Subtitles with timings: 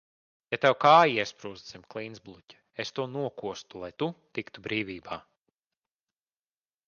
[0.53, 5.19] Ja tev kāja iesprūstu zem klintsbluķa, es to nokostu, lai tu tiktu brīvībā.